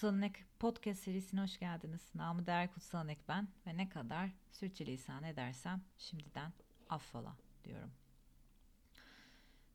[0.00, 2.10] Kutsalın Ek podcast serisine hoş geldiniz.
[2.14, 6.52] Namı değer Kutsalın Ek ben ve ne kadar sürçülisan edersem şimdiden
[6.88, 7.90] affola diyorum.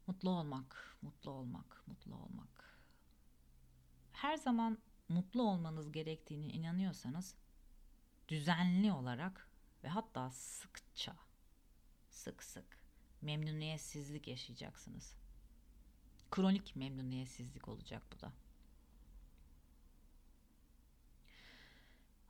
[0.08, 2.78] Mutlu olmak, mutlu olmak, mutlu olmak.
[4.12, 4.78] Her zaman
[5.10, 7.36] mutlu olmanız gerektiğini inanıyorsanız
[8.28, 9.50] düzenli olarak
[9.84, 11.16] ve hatta sıkça,
[12.10, 12.78] sık sık
[13.22, 15.16] memnuniyetsizlik yaşayacaksınız.
[16.32, 18.32] Kronik memnuniyetsizlik olacak bu da.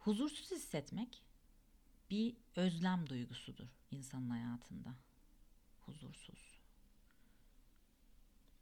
[0.05, 1.23] Huzursuz hissetmek
[2.09, 4.95] bir özlem duygusudur insanın hayatında.
[5.85, 6.59] Huzursuz.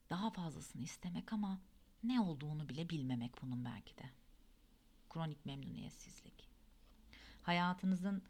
[0.10, 1.62] Daha fazlasını istemek ama
[2.04, 4.10] ne olduğunu bile bilmemek bunun belki de.
[5.10, 6.50] Kronik memnuniyetsizlik.
[7.42, 8.24] Hayatınızın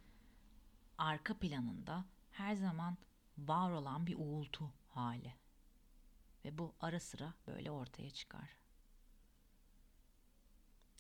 [0.98, 2.98] arka planında her zaman
[3.38, 5.34] var olan bir uğultu hali.
[6.45, 8.50] Ve bu ara sıra böyle ortaya çıkar.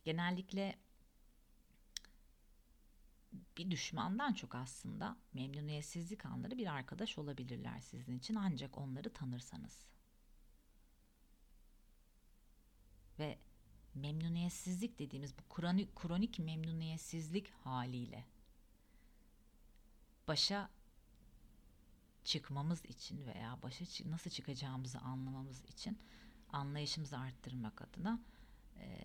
[0.03, 0.82] Genellikle
[3.57, 9.85] bir düşmandan çok aslında memnuniyetsizlik anları bir arkadaş olabilirler sizin için ancak onları tanırsanız.
[13.19, 13.39] Ve
[13.95, 18.25] memnuniyetsizlik dediğimiz bu kronik, kronik memnuniyetsizlik haliyle
[20.27, 20.69] başa
[22.23, 25.99] çıkmamız için veya başa nasıl çıkacağımızı anlamamız için
[26.49, 28.19] anlayışımızı arttırmak adına
[28.77, 28.99] e,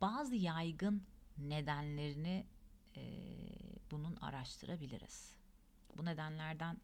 [0.00, 1.02] bazı yaygın
[1.38, 2.46] nedenlerini
[2.96, 3.02] e,
[3.90, 5.34] bunun araştırabiliriz.
[5.96, 6.80] Bu nedenlerden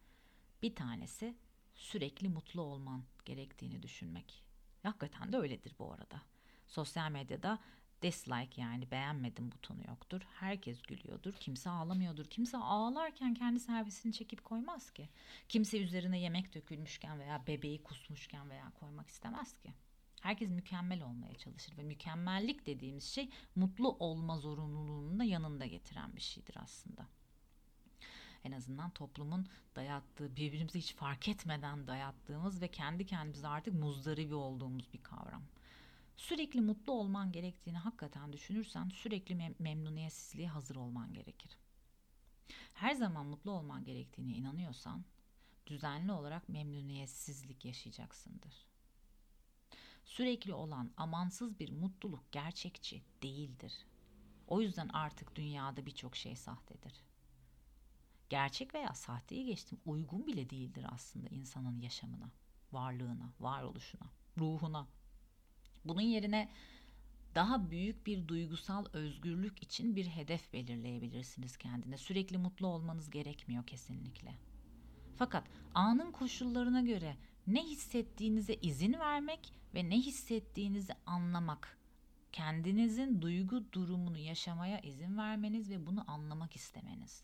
[0.63, 1.35] bir tanesi
[1.75, 4.45] sürekli mutlu olman gerektiğini düşünmek.
[4.83, 6.23] Hakikaten de öyledir bu arada.
[6.69, 7.59] Sosyal medyada
[8.03, 10.21] dislike yani beğenmedim butonu yoktur.
[10.35, 11.33] Herkes gülüyordur.
[11.33, 12.25] Kimse ağlamıyordur.
[12.25, 15.09] Kimse ağlarken kendi servisini çekip koymaz ki.
[15.49, 19.75] Kimse üzerine yemek dökülmüşken veya bebeği kusmuşken veya koymak istemez ki.
[20.25, 26.21] Herkes mükemmel olmaya çalışır ve mükemmellik dediğimiz şey mutlu olma zorunluluğunu da yanında getiren bir
[26.21, 27.07] şeydir aslında.
[28.45, 29.47] En azından toplumun
[29.77, 35.43] dayattığı, birbirimizi hiç fark etmeden dayattığımız ve kendi kendimize artık muzdaribi olduğumuz bir kavram.
[36.17, 41.59] Sürekli mutlu olman gerektiğini hakikaten düşünürsen sürekli mem- memnuniyetsizliğe hazır olman gerekir.
[42.75, 45.05] Her zaman mutlu olman gerektiğine inanıyorsan
[45.67, 48.74] düzenli olarak memnuniyetsizlik yaşayacaksındır
[50.05, 53.73] sürekli olan amansız bir mutluluk gerçekçi değildir.
[54.47, 57.05] O yüzden artık dünyada birçok şey sahtedir.
[58.31, 62.31] Gerçek veya sahteyi geçtim uygun bile değildir aslında insanın yaşamına,
[62.73, 64.07] varlığına, varoluşuna,
[64.39, 64.87] ruhuna.
[65.85, 66.51] Bunun yerine
[67.35, 71.99] daha büyük bir duygusal özgürlük için bir hedef belirleyebilirsiniz kendine.
[71.99, 74.35] Sürekli mutlu olmanız gerekmiyor kesinlikle.
[75.17, 75.45] Fakat
[75.75, 77.17] anın koşullarına göre
[77.47, 81.79] ne hissettiğinize izin vermek ve ne hissettiğinizi anlamak.
[82.33, 87.23] Kendinizin duygu durumunu yaşamaya izin vermeniz ve bunu anlamak istemeniz.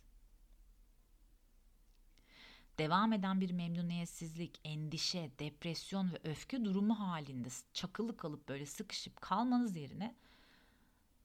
[2.78, 9.76] Devam eden bir memnuniyetsizlik, endişe, depresyon ve öfke durumu halinde çakılı kalıp böyle sıkışıp kalmanız
[9.76, 10.14] yerine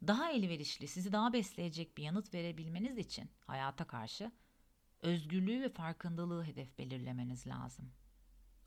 [0.07, 4.31] daha elverişli, sizi daha besleyecek bir yanıt verebilmeniz için hayata karşı
[5.01, 7.91] özgürlüğü ve farkındalığı hedef belirlemeniz lazım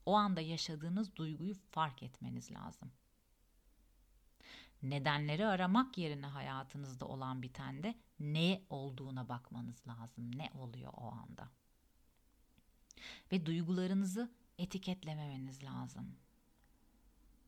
[0.08, 2.92] o anda yaşadığınız duyguyu fark etmeniz lazım.
[4.82, 10.38] Nedenleri aramak yerine hayatınızda olan bitende ne olduğuna bakmanız lazım.
[10.38, 11.48] Ne oluyor o anda?
[13.32, 16.16] Ve duygularınızı etiketlememeniz lazım.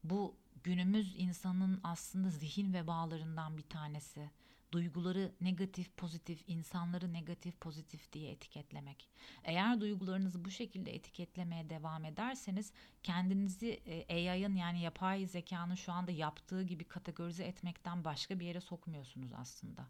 [0.05, 4.31] Bu günümüz insanın aslında zihin vebalarından bir tanesi
[4.73, 9.09] duyguları negatif pozitif, insanları negatif pozitif diye etiketlemek.
[9.45, 12.73] Eğer duygularınızı bu şekilde etiketlemeye devam ederseniz
[13.03, 18.61] kendinizi e, AI'ın yani yapay zekanın şu anda yaptığı gibi kategorize etmekten başka bir yere
[18.61, 19.89] sokmuyorsunuz aslında.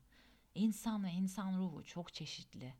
[0.55, 2.75] İnsan ve insan ruhu çok çeşitli.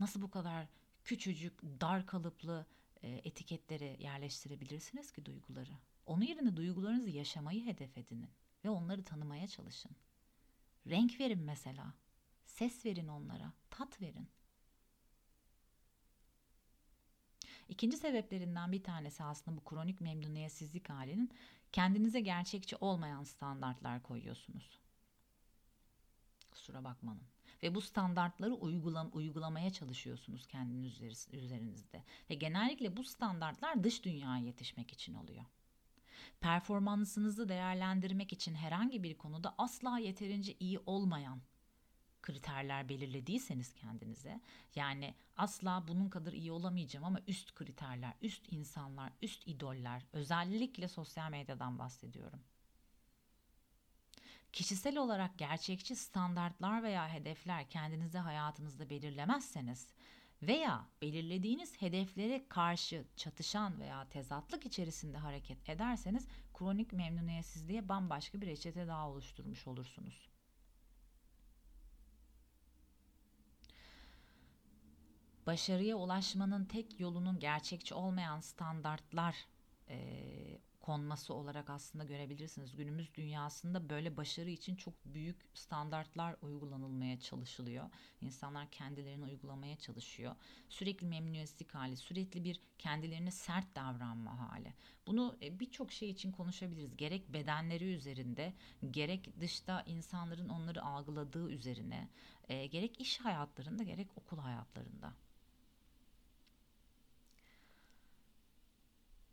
[0.00, 0.66] Nasıl bu kadar
[1.04, 2.66] küçücük, dar kalıplı
[3.02, 5.72] e, etiketlere yerleştirebilirsiniz ki duyguları?
[6.06, 8.30] Onun yerine duygularınızı yaşamayı hedef edinin
[8.64, 9.92] ve onları tanımaya çalışın.
[10.88, 11.94] Renk verin mesela.
[12.44, 13.52] Ses verin onlara.
[13.70, 14.28] Tat verin.
[17.68, 21.30] İkinci sebeplerinden bir tanesi aslında bu kronik memnuniyetsizlik halinin
[21.72, 24.80] kendinize gerçekçi olmayan standartlar koyuyorsunuz.
[26.50, 27.22] Kusura bakmanın.
[27.62, 31.00] Ve bu standartları uygulam uygulamaya çalışıyorsunuz kendiniz
[31.32, 32.04] üzerinizde.
[32.30, 35.44] Ve genellikle bu standartlar dış dünyaya yetişmek için oluyor
[36.40, 41.40] performansınızı değerlendirmek için herhangi bir konuda asla yeterince iyi olmayan
[42.22, 44.40] kriterler belirlediyseniz kendinize
[44.74, 51.30] yani asla bunun kadar iyi olamayacağım ama üst kriterler, üst insanlar, üst idoller özellikle sosyal
[51.30, 52.40] medyadan bahsediyorum.
[54.52, 59.88] kişisel olarak gerçekçi standartlar veya hedefler kendinize hayatınızda belirlemezseniz
[60.42, 68.86] veya belirlediğiniz hedeflere karşı çatışan veya tezatlık içerisinde hareket ederseniz kronik memnuniyetsizliğe bambaşka bir reçete
[68.86, 70.28] daha oluşturmuş olursunuz.
[75.46, 79.36] Başarıya ulaşmanın tek yolunun gerçekçi olmayan standartlar
[79.88, 79.98] e,
[80.88, 82.76] konması olarak aslında görebilirsiniz.
[82.76, 87.90] Günümüz dünyasında böyle başarı için çok büyük standartlar uygulanılmaya çalışılıyor.
[88.20, 90.36] İnsanlar kendilerini uygulamaya çalışıyor.
[90.68, 94.74] Sürekli memnuniyetsizlik hali, sürekli bir kendilerine sert davranma hali.
[95.06, 96.96] Bunu e, birçok şey için konuşabiliriz.
[96.96, 98.54] Gerek bedenleri üzerinde,
[98.90, 102.08] gerek dışta insanların onları algıladığı üzerine,
[102.48, 105.12] e, gerek iş hayatlarında, gerek okul hayatlarında.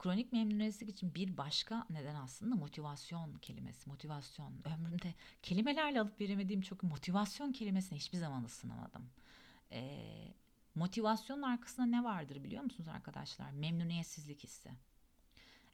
[0.05, 3.89] Kronik memnuniyetsizlik için bir başka neden aslında motivasyon kelimesi.
[3.89, 4.53] Motivasyon.
[4.65, 5.13] Ömrümde
[5.43, 9.09] kelimelerle alıp veremediğim çok motivasyon kelimesini hiçbir zaman ısınamadım.
[9.71, 10.33] Ee,
[10.75, 13.51] motivasyonun arkasında ne vardır biliyor musunuz arkadaşlar?
[13.51, 14.71] Memnuniyetsizlik hissi.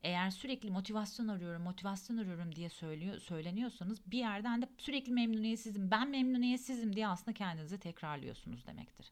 [0.04, 6.10] Eğer sürekli motivasyon arıyorum, motivasyon arıyorum diye söylüyor, söyleniyorsanız bir yerden de sürekli memnuniyetsizim, ben
[6.10, 9.12] memnuniyetsizim diye aslında kendinize tekrarlıyorsunuz demektir.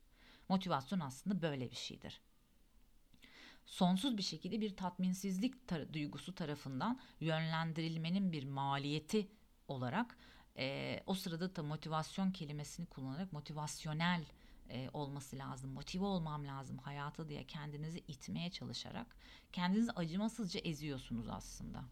[0.49, 2.21] Motivasyon aslında böyle bir şeydir
[3.69, 9.27] sonsuz bir şekilde bir tatminsizlik tar- duygusu tarafından yönlendirilmenin bir maliyeti
[9.67, 10.17] olarak
[10.57, 14.25] e, o sırada da motivasyon kelimesini kullanarak motivasyonel
[14.69, 19.15] e, olması lazım, motive olmam lazım hayata diye kendinizi itmeye çalışarak
[19.53, 21.83] kendinizi acımasızca eziyorsunuz aslında.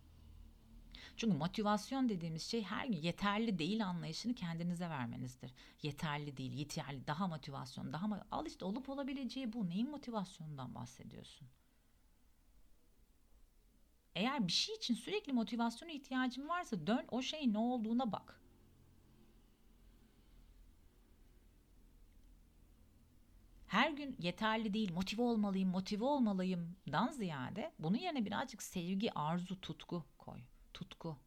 [1.17, 5.53] Çünkü motivasyon dediğimiz şey her gün yeterli değil anlayışını kendinize vermenizdir.
[5.81, 9.69] Yeterli değil, yeterli, daha motivasyon, daha al işte olup olabileceği bu.
[9.69, 11.47] Neyin motivasyonundan bahsediyorsun?
[14.17, 18.41] Eğer bir şey için sürekli motivasyona ihtiyacın varsa dön o şeyin ne olduğuna bak.
[23.67, 30.03] Her gün yeterli değil, motive olmalıyım, motive olmalıyımdan ziyade bunun yerine birazcık sevgi, arzu, tutku
[30.17, 30.39] koy.
[30.73, 31.17] Tutku.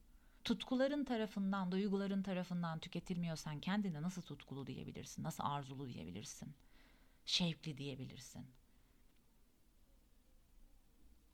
[0.44, 5.22] Tutkuların tarafından, duyguların tarafından tüketilmiyorsan kendine nasıl tutkulu diyebilirsin?
[5.22, 6.54] Nasıl arzulu diyebilirsin?
[7.26, 8.46] Şevkli diyebilirsin?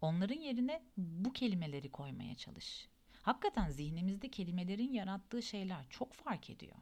[0.06, 2.88] Onların yerine bu kelimeleri koymaya çalış.
[3.22, 6.76] Hakikaten zihnimizde kelimelerin yarattığı şeyler çok fark ediyor.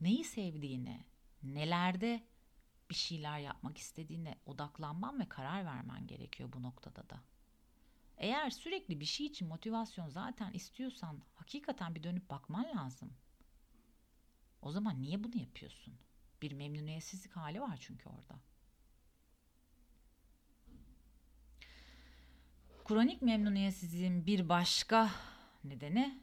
[0.00, 1.04] Neyi sevdiğine,
[1.42, 2.26] nelerde
[2.90, 7.22] bir şeyler yapmak istediğine odaklanman ve karar vermen gerekiyor bu noktada da.
[8.16, 13.12] Eğer sürekli bir şey için motivasyon zaten istiyorsan hakikaten bir dönüp bakman lazım.
[14.62, 15.98] O zaman niye bunu yapıyorsun?
[16.42, 18.40] Bir memnuniyetsizlik hali var çünkü orada.
[22.88, 25.10] Kronik memnuniyetsizliğin bir başka
[25.64, 26.20] nedeni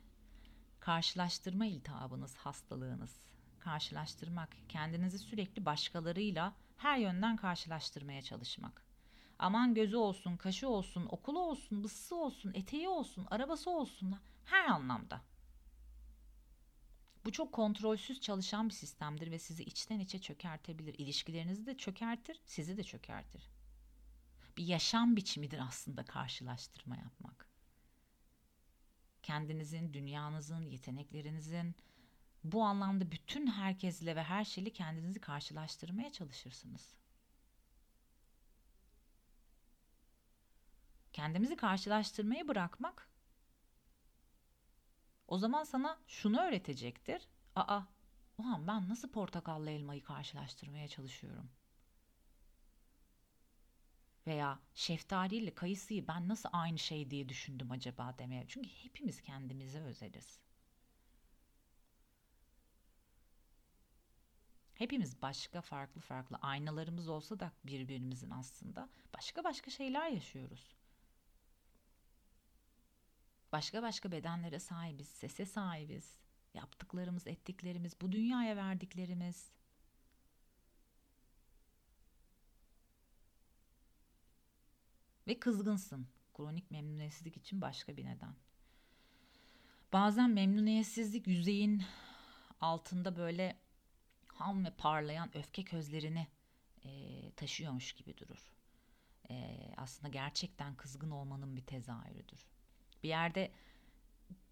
[0.80, 3.22] karşılaştırma iltihabınız, hastalığınız.
[3.60, 8.86] Karşılaştırmak, kendinizi sürekli başkalarıyla her yönden karşılaştırmaya çalışmak.
[9.40, 14.16] Aman gözü olsun, kaşı olsun, okulu olsun, bısısı olsun, eteği olsun, arabası olsun
[14.46, 15.22] her anlamda.
[17.26, 20.94] Bu çok kontrolsüz çalışan bir sistemdir ve sizi içten içe çökertebilir.
[20.94, 23.56] İlişkilerinizi de çökertir, sizi de çökertir
[24.58, 27.50] bir yaşam biçimidir aslında karşılaştırma yapmak.
[29.24, 31.76] Kendinizin, dünyanızın, yeteneklerinizin
[32.44, 36.96] bu anlamda bütün herkesle ve her şeyle kendinizi karşılaştırmaya çalışırsınız.
[41.14, 43.10] Kendimizi karşılaştırmayı bırakmak
[45.28, 47.28] o zaman sana şunu öğretecektir.
[47.56, 47.82] Aa,
[48.38, 51.65] ulan ben nasıl portakallı elmayı karşılaştırmaya çalışıyorum?''
[54.28, 58.46] Veya şeftali ile kayısıyı ben nasıl aynı şey diye düşündüm acaba demeye.
[58.48, 60.40] Çünkü hepimiz kendimize özeliz.
[64.76, 70.76] Hepimiz başka farklı farklı aynalarımız olsa da birbirimizin aslında başka başka şeyler yaşıyoruz.
[73.52, 76.18] Başka başka bedenlere sahibiz, sese sahibiz.
[76.54, 79.52] Yaptıklarımız, ettiklerimiz, bu dünyaya verdiklerimiz,
[85.28, 86.08] Ve kızgınsın.
[86.34, 88.36] Kronik memnuniyetsizlik için başka bir neden.
[89.94, 91.84] Bazen memnuniyetsizlik yüzeyin
[92.62, 93.58] altında böyle
[94.28, 96.28] ham ve parlayan öfke közlerini
[96.84, 98.54] e, taşıyormuş gibi durur.
[99.30, 102.46] E, aslında gerçekten kızgın olmanın bir tezahürüdür.
[103.04, 103.52] Bir yerde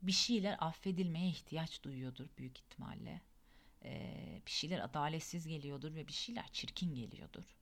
[0.02, 3.22] bir şeyler affedilmeye ihtiyaç duyuyordur büyük ihtimalle.
[3.84, 7.56] E, bir şeyler adaletsiz geliyordur ve bir şeyler çirkin geliyordur.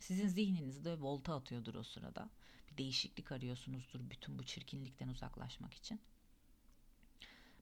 [0.00, 2.28] Sizin zihninizde volta atıyordur o sırada.
[2.70, 6.00] Bir değişiklik arıyorsunuzdur bütün bu çirkinlikten uzaklaşmak için.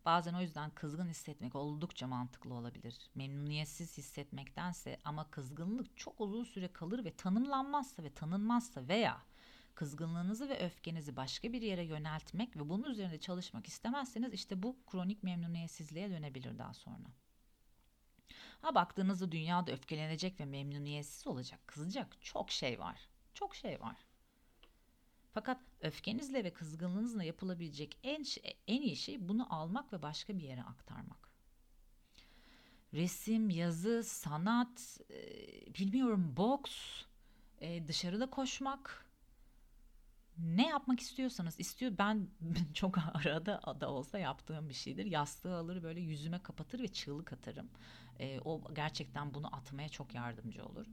[0.04, 3.10] Bazen o yüzden kızgın hissetmek oldukça mantıklı olabilir.
[3.14, 9.22] Memnuniyetsiz hissetmektense ama kızgınlık çok uzun süre kalır ve tanımlanmazsa ve tanınmazsa veya
[9.74, 15.22] kızgınlığınızı ve öfkenizi başka bir yere yöneltmek ve bunun üzerinde çalışmak istemezseniz işte bu kronik
[15.22, 17.06] memnuniyetsizliğe dönebilir daha sonra.
[18.64, 23.08] Ha baktığınızda dünyada öfkelenecek ve memnuniyetsiz olacak, kızacak çok şey var.
[23.34, 23.96] Çok şey var.
[25.34, 28.24] Fakat öfkenizle ve kızgınlığınızla yapılabilecek en
[28.66, 31.28] en iyi şey bunu almak ve başka bir yere aktarmak.
[32.94, 35.20] Resim, yazı, sanat, e,
[35.74, 37.02] bilmiyorum boks,
[37.60, 39.03] e, dışarıda koşmak,
[40.38, 42.28] ne yapmak istiyorsanız istiyor ben
[42.74, 45.06] çok arada da olsa yaptığım bir şeydir.
[45.06, 47.70] Yastığı alır böyle yüzüme kapatır ve çığlık atarım.
[48.20, 50.86] E, o gerçekten bunu atmaya çok yardımcı olur.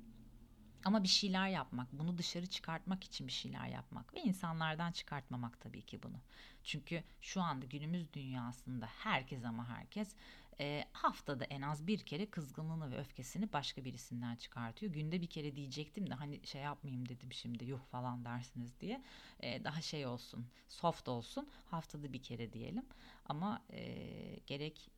[0.85, 5.81] Ama bir şeyler yapmak, bunu dışarı çıkartmak için bir şeyler yapmak ve insanlardan çıkartmamak tabii
[5.81, 6.21] ki bunu.
[6.63, 10.15] Çünkü şu anda günümüz dünyasında herkes ama herkes
[10.61, 14.93] e, haftada en az bir kere kızgınlığını ve öfkesini başka birisinden çıkartıyor.
[14.93, 19.03] Günde bir kere diyecektim de hani şey yapmayayım dedim şimdi yuh falan dersiniz diye.
[19.39, 22.85] E, daha şey olsun, soft olsun haftada bir kere diyelim.
[23.25, 24.91] Ama e, gerek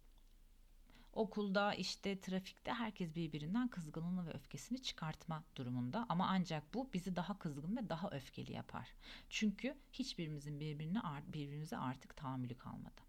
[1.14, 7.40] Okulda işte trafikte herkes birbirinden kızgınlığını ve öfkesini çıkartma durumunda ama ancak bu bizi daha
[7.40, 8.94] kızgın ve daha öfkeli yapar.
[9.30, 13.02] Çünkü hiçbirimizin birbirine birbirimize artık tahammülü kalmadı.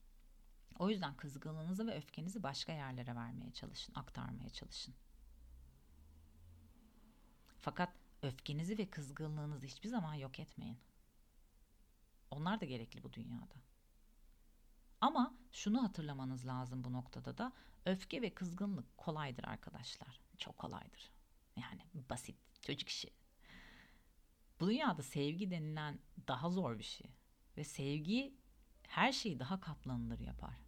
[0.78, 4.94] O yüzden kızgınlığınızı ve öfkenizi başka yerlere vermeye çalışın, aktarmaya çalışın.
[7.60, 10.78] Fakat öfkenizi ve kızgınlığınızı hiçbir zaman yok etmeyin.
[12.30, 13.54] Onlar da gerekli bu dünyada.
[15.00, 17.52] Ama şunu hatırlamanız lazım bu noktada da
[17.84, 20.20] öfke ve kızgınlık kolaydır arkadaşlar.
[20.38, 21.10] Çok kolaydır.
[21.56, 23.10] Yani basit çocuk işi.
[24.60, 27.10] Bu dünyada sevgi denilen daha zor bir şey.
[27.56, 28.34] Ve sevgi
[28.88, 30.63] her şeyi daha kaplanılır yapar.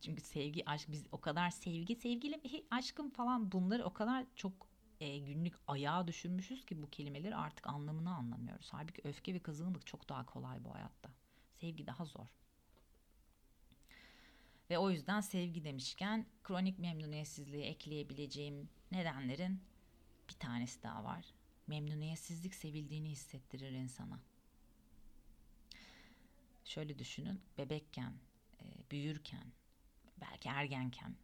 [0.00, 2.40] Çünkü sevgi, aşk biz o kadar sevgi, sevgilim,
[2.70, 4.52] aşkım falan bunları o kadar çok
[5.00, 8.68] e, günlük ayağa düşürmüşüz ki bu kelimeleri artık anlamını anlamıyoruz.
[8.72, 11.10] Halbuki öfke ve kızgınlık çok daha kolay bu hayatta.
[11.60, 12.26] Sevgi daha zor.
[14.70, 19.60] Ve o yüzden sevgi demişken kronik memnuniyetsizliği ekleyebileceğim nedenlerin
[20.28, 21.24] bir tanesi daha var.
[21.66, 24.20] Memnuniyetsizlik sevildiğini hissettirir insana.
[26.64, 28.12] Şöyle düşünün, bebekken,
[28.60, 29.52] e, büyürken,
[30.20, 31.16] belki ergenken,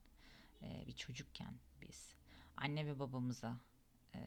[0.62, 2.14] e, bir çocukken biz
[2.56, 3.60] anne ve babamıza
[4.14, 4.20] e,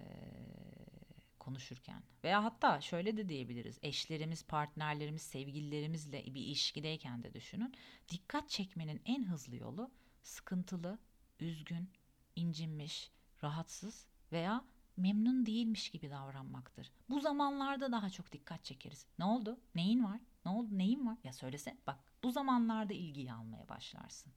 [1.39, 7.73] konuşurken veya hatta şöyle de diyebiliriz eşlerimiz, partnerlerimiz, sevgililerimizle bir ilişkideyken de düşünün.
[8.09, 9.91] Dikkat çekmenin en hızlı yolu
[10.23, 10.99] sıkıntılı,
[11.39, 11.89] üzgün,
[12.35, 13.11] incinmiş,
[13.43, 14.65] rahatsız veya
[14.97, 16.91] memnun değilmiş gibi davranmaktır.
[17.09, 19.05] Bu zamanlarda daha çok dikkat çekeriz.
[19.19, 19.59] Ne oldu?
[19.75, 20.19] Neyin var?
[20.45, 20.77] Ne oldu?
[20.77, 21.17] Neyin var?
[21.23, 24.33] Ya söylese bak bu zamanlarda ilgiyi almaya başlarsın.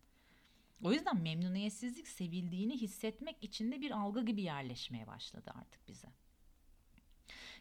[0.83, 6.09] O yüzden memnuniyetsizlik sevildiğini hissetmek için de bir algı gibi yerleşmeye başladı artık bize.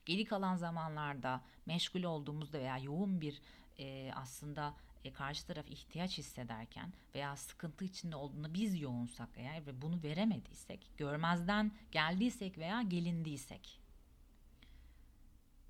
[0.06, 3.42] Geri kalan zamanlarda meşgul olduğumuzda veya yoğun bir
[3.80, 4.74] e, aslında
[5.04, 10.92] e, karşı taraf ihtiyaç hissederken veya sıkıntı içinde olduğunda biz yoğunsak eğer ve bunu veremediysek,
[10.98, 13.80] görmezden geldiysek veya gelindiysek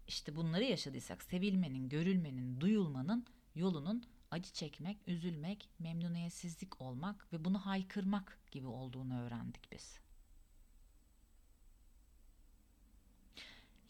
[0.10, 3.26] işte bunları yaşadıysak sevilmenin, görülmenin, duyulmanın
[3.56, 10.00] yolunun acı çekmek, üzülmek, memnuniyetsizlik olmak ve bunu haykırmak gibi olduğunu öğrendik biz.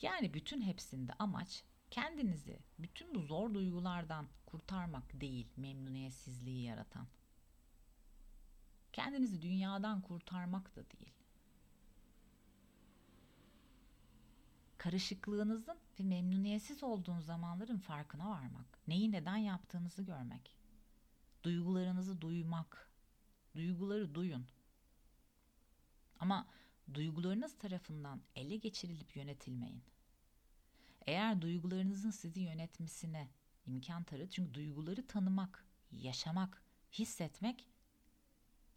[0.02, 7.08] Yani bütün hepsinde amaç kendinizi bütün bu zor duygulardan kurtarmak değil memnuniyetsizliği yaratan.
[8.94, 11.19] Kendinizi dünyadan kurtarmak da değil.
[14.80, 18.88] Karışıklığınızın ve memnuniyetsiz olduğunuz zamanların farkına varmak.
[18.88, 20.56] Neyi neden yaptığınızı görmek.
[21.44, 22.92] Duygularınızı duymak.
[23.56, 24.46] Duyguları duyun.
[26.20, 26.48] Ama
[26.94, 29.84] duygularınız tarafından ele geçirilip yönetilmeyin.
[31.08, 33.30] Eğer duygularınızın sizi yönetmesine
[33.66, 37.68] imkan tanır, çünkü duyguları tanımak, yaşamak, hissetmek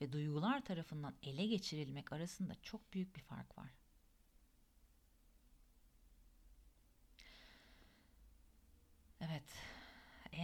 [0.01, 3.82] ve duygular tarafından ele geçirilmek arasında çok büyük bir fark var.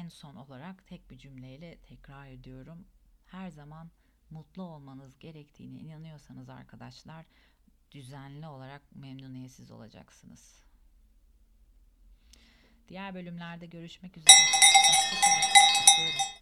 [0.09, 2.87] Son olarak tek bir cümleyle tekrar ediyorum.
[3.27, 3.91] Her zaman
[4.31, 7.27] mutlu olmanız gerektiğine inanıyorsanız arkadaşlar
[7.93, 10.62] düzenli olarak memnuniyetsiz olacaksınız.
[12.88, 14.35] Diğer bölümlerde görüşmek üzere.
[14.88, 16.38] Hoşçakalın.